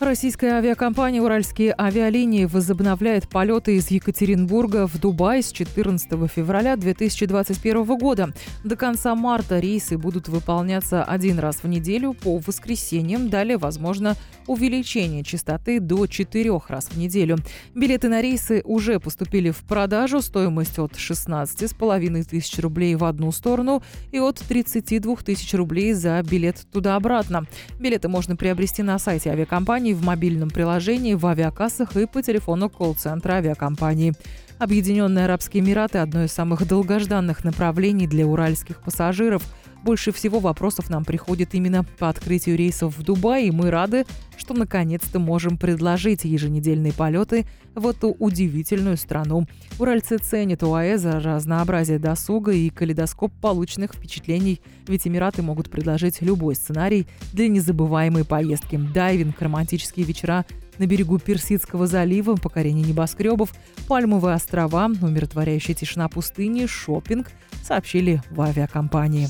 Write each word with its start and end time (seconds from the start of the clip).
Российская 0.00 0.54
авиакомпания 0.54 1.22
«Уральские 1.22 1.72
авиалинии» 1.78 2.46
возобновляет 2.46 3.28
полеты 3.28 3.76
из 3.76 3.90
Екатеринбурга 3.90 4.88
в 4.88 4.98
Дубай 4.98 5.40
с 5.40 5.52
14 5.52 6.10
февраля 6.30 6.76
2021 6.76 7.84
года. 7.96 8.30
До 8.64 8.76
конца 8.76 9.14
марта 9.14 9.60
рейсы 9.60 9.96
будут 9.96 10.28
выполняться 10.28 11.04
один 11.04 11.38
раз 11.38 11.62
в 11.62 11.68
неделю 11.68 12.12
по 12.12 12.38
воскресеньям. 12.38 13.30
Далее, 13.30 13.56
возможно, 13.56 14.16
увеличение 14.46 15.22
частоты 15.22 15.80
до 15.80 16.06
четырех 16.06 16.70
раз 16.70 16.88
в 16.88 16.98
неделю. 16.98 17.38
Билеты 17.74 18.08
на 18.08 18.20
рейсы 18.20 18.62
уже 18.64 18.98
поступили 18.98 19.52
в 19.52 19.58
продажу. 19.58 20.20
Стоимость 20.20 20.78
от 20.78 20.92
16,5 20.92 22.24
тысяч 22.24 22.58
рублей 22.58 22.96
в 22.96 23.04
одну 23.04 23.30
сторону 23.32 23.82
и 24.10 24.18
от 24.18 24.40
32 24.40 25.16
тысяч 25.16 25.54
рублей 25.54 25.92
за 25.92 26.20
билет 26.22 26.66
туда-обратно. 26.72 27.46
Билеты 27.78 28.08
можно 28.08 28.36
приобрести 28.36 28.82
на 28.82 28.98
сайте 28.98 29.30
авиакомпании 29.30 29.93
в 29.94 30.04
мобильном 30.04 30.50
приложении, 30.50 31.14
в 31.14 31.26
авиакассах 31.26 31.96
и 31.96 32.06
по 32.06 32.22
телефону 32.22 32.68
колл-центра 32.68 33.34
авиакомпании. 33.34 34.12
Объединенные 34.58 35.24
Арабские 35.24 35.62
Эмираты– 35.62 35.98
одно 36.00 36.24
из 36.24 36.32
самых 36.32 36.66
долгожданных 36.66 37.44
направлений 37.44 38.06
для 38.06 38.26
уральских 38.26 38.80
пассажиров– 38.80 39.42
больше 39.84 40.12
всего 40.12 40.40
вопросов 40.40 40.88
нам 40.90 41.04
приходит 41.04 41.54
именно 41.54 41.84
по 41.98 42.08
открытию 42.08 42.56
рейсов 42.56 42.96
в 42.96 43.02
Дубай, 43.02 43.46
и 43.46 43.50
мы 43.50 43.70
рады, 43.70 44.06
что 44.36 44.54
наконец-то 44.54 45.18
можем 45.18 45.58
предложить 45.58 46.24
еженедельные 46.24 46.92
полеты 46.92 47.46
в 47.74 47.86
эту 47.86 48.16
удивительную 48.18 48.96
страну. 48.96 49.46
Уральцы 49.78 50.18
ценят 50.18 50.62
ОАЭ 50.62 50.96
за 50.96 51.20
разнообразие 51.20 51.98
досуга 51.98 52.52
и 52.52 52.70
калейдоскоп 52.70 53.32
полученных 53.40 53.94
впечатлений, 53.94 54.60
ведь 54.88 55.06
Эмираты 55.06 55.42
могут 55.42 55.70
предложить 55.70 56.22
любой 56.22 56.54
сценарий 56.54 57.06
для 57.32 57.48
незабываемой 57.48 58.24
поездки. 58.24 58.76
Дайвинг, 58.76 59.40
романтические 59.40 60.06
вечера 60.06 60.44
на 60.78 60.86
берегу 60.86 61.18
Персидского 61.18 61.86
залива, 61.86 62.36
покорение 62.36 62.84
небоскребов, 62.84 63.50
пальмовые 63.86 64.34
острова, 64.34 64.86
умиротворяющая 64.86 65.74
тишина 65.74 66.08
пустыни, 66.08 66.66
шопинг, 66.66 67.30
сообщили 67.62 68.22
в 68.30 68.40
авиакомпании. 68.40 69.28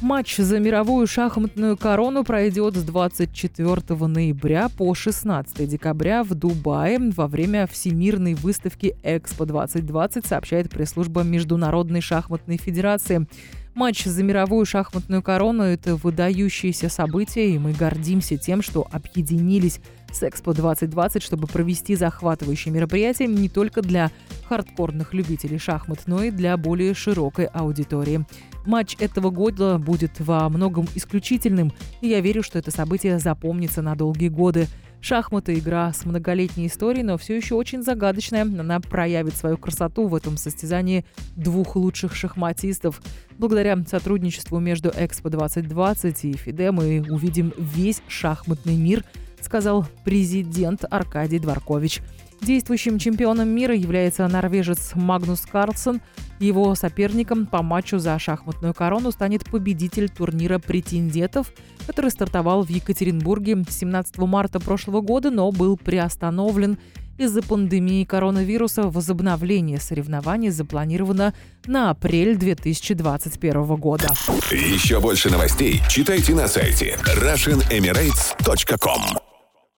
Матч 0.00 0.38
за 0.38 0.58
мировую 0.60 1.06
шахматную 1.06 1.76
корону 1.76 2.24
пройдет 2.24 2.74
с 2.74 2.82
24 2.82 4.06
ноября 4.06 4.70
по 4.70 4.94
16 4.94 5.68
декабря 5.68 6.24
в 6.24 6.34
Дубае 6.34 6.98
во 7.14 7.28
время 7.28 7.66
Всемирной 7.66 8.32
выставки 8.32 8.96
Экспо 9.02 9.44
2020, 9.44 10.24
сообщает 10.24 10.70
пресс-служба 10.70 11.22
Международной 11.22 12.00
шахматной 12.00 12.56
федерации. 12.56 13.26
Матч 13.74 14.04
за 14.04 14.22
мировую 14.22 14.64
шахматную 14.64 15.22
корону– 15.22 15.62
это 15.64 15.96
выдающееся 15.96 16.88
событие, 16.88 17.50
и 17.50 17.58
мы 17.58 17.72
гордимся 17.72 18.38
тем, 18.38 18.62
что 18.62 18.88
объединились 18.90 19.80
с 20.12 20.22
Экспо 20.22 20.52
2020, 20.52 21.22
чтобы 21.22 21.46
провести 21.46 21.96
захватывающее 21.96 22.72
мероприятие 22.72 23.28
не 23.28 23.48
только 23.48 23.82
для 23.82 24.10
хардкорных 24.48 25.14
любителей 25.14 25.58
шахмат, 25.58 26.00
но 26.06 26.22
и 26.22 26.30
для 26.30 26.56
более 26.56 26.94
широкой 26.94 27.46
аудитории. 27.46 28.24
Матч 28.66 28.96
этого 28.98 29.30
года 29.30 29.78
будет 29.78 30.20
во 30.20 30.48
многом 30.48 30.86
исключительным, 30.94 31.72
и 32.00 32.08
я 32.08 32.20
верю, 32.20 32.42
что 32.42 32.58
это 32.58 32.70
событие 32.70 33.18
запомнится 33.18 33.82
на 33.82 33.94
долгие 33.94 34.28
годы. 34.28 34.66
Шахматы– 35.02 35.54
игра 35.58 35.90
с 35.94 36.04
многолетней 36.04 36.66
историей, 36.66 37.04
но 37.04 37.16
все 37.16 37.34
еще 37.34 37.54
очень 37.54 37.82
загадочная. 37.82 38.42
Она 38.42 38.80
проявит 38.80 39.34
свою 39.34 39.56
красоту 39.56 40.06
в 40.06 40.14
этом 40.14 40.36
состязании 40.36 41.06
двух 41.36 41.74
лучших 41.74 42.14
шахматистов. 42.14 43.00
Благодаря 43.38 43.82
сотрудничеству 43.86 44.58
между 44.58 44.92
Экспо 44.94 45.30
2020 45.30 46.24
и 46.26 46.32
ФИДЕ 46.36 46.70
мы 46.72 47.02
увидим 47.08 47.54
весь 47.56 48.02
шахматный 48.08 48.76
мир, 48.76 49.02
сказал 49.44 49.86
президент 50.04 50.84
Аркадий 50.90 51.38
Дворкович. 51.38 52.02
Действующим 52.42 52.98
чемпионом 52.98 53.48
мира 53.48 53.74
является 53.74 54.26
норвежец 54.26 54.92
Магнус 54.94 55.42
Карлсон. 55.42 56.00
Его 56.38 56.74
соперником 56.74 57.46
по 57.46 57.62
матчу 57.62 57.98
за 57.98 58.18
шахматную 58.18 58.72
корону 58.72 59.10
станет 59.10 59.44
победитель 59.44 60.08
турнира 60.08 60.58
претендентов, 60.58 61.52
который 61.86 62.10
стартовал 62.10 62.64
в 62.64 62.70
Екатеринбурге 62.70 63.62
17 63.68 64.16
марта 64.18 64.58
прошлого 64.58 65.02
года, 65.02 65.30
но 65.30 65.52
был 65.52 65.76
приостановлен 65.76 66.78
из-за 67.18 67.42
пандемии 67.42 68.04
коронавируса 68.04 68.84
возобновление 68.84 69.78
соревнований 69.78 70.48
запланировано 70.48 71.34
на 71.66 71.90
апрель 71.90 72.36
2021 72.36 73.76
года. 73.76 74.08
Еще 74.50 74.98
больше 75.00 75.28
новостей 75.28 75.82
читайте 75.90 76.34
на 76.34 76.48
сайте 76.48 76.98
RussianEmirates.com 77.04 79.29